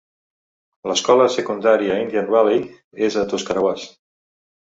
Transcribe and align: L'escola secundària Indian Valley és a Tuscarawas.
L'escola 0.91 1.27
secundària 1.33 1.99
Indian 2.05 2.33
Valley 2.37 2.65
és 3.11 3.19
a 3.19 3.27
Tuscarawas. 3.35 3.87